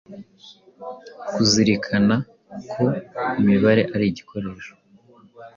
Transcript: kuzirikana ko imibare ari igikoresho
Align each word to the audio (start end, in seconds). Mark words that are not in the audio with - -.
kuzirikana 1.33 2.15
ko 2.71 2.85
imibare 3.39 3.81
ari 3.95 4.05
igikoresho 4.11 4.73